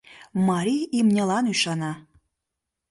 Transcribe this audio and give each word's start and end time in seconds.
Марий 0.47 0.83
имньылан 0.99 1.45
ӱшана. 1.53 1.93